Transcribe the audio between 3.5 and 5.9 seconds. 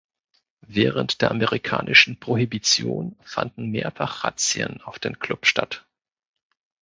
mehrfach Razzien auf den Club statt.